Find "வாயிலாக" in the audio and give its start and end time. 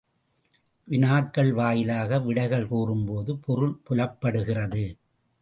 1.53-2.19